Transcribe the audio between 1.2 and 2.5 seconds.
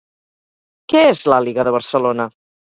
l'Àliga de Barcelona?